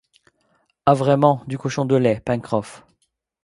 [0.87, 2.83] Ah vraiment, du cochon de lait, Pencroff